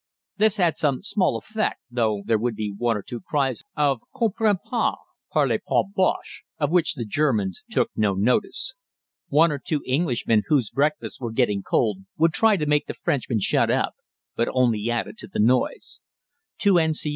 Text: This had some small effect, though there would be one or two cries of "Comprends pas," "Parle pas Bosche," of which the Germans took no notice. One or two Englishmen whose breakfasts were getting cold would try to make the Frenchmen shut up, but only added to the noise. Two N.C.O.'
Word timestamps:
This 0.37 0.57
had 0.57 0.77
some 0.77 1.03
small 1.03 1.37
effect, 1.37 1.79
though 1.91 2.23
there 2.25 2.39
would 2.39 2.55
be 2.55 2.73
one 2.75 2.97
or 2.97 3.03
two 3.03 3.21
cries 3.21 3.63
of 3.77 4.01
"Comprends 4.15 4.61
pas," 4.67 4.95
"Parle 5.31 5.59
pas 5.63 5.85
Bosche," 5.95 6.41
of 6.57 6.71
which 6.71 6.95
the 6.95 7.05
Germans 7.05 7.61
took 7.69 7.91
no 7.95 8.15
notice. 8.15 8.73
One 9.27 9.51
or 9.51 9.59
two 9.59 9.83
Englishmen 9.87 10.41
whose 10.47 10.71
breakfasts 10.71 11.19
were 11.19 11.31
getting 11.31 11.61
cold 11.61 11.99
would 12.17 12.33
try 12.33 12.57
to 12.57 12.65
make 12.65 12.87
the 12.87 12.95
Frenchmen 12.95 13.41
shut 13.41 13.69
up, 13.69 13.93
but 14.35 14.47
only 14.53 14.89
added 14.89 15.19
to 15.19 15.27
the 15.27 15.37
noise. 15.39 15.99
Two 16.57 16.79
N.C.O.' 16.79 17.09